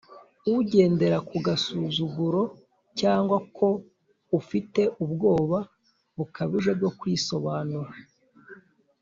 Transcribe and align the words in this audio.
ugendera 0.55 1.17
ku 1.27 1.35
gasuzuguro 1.45 2.41
cyangwa 2.99 3.37
ko 3.57 3.67
ufite 4.39 4.81
ubwoba 5.03 5.59
bukabije 6.17 6.71
bwo 6.79 6.89
kwisobanura? 6.99 7.91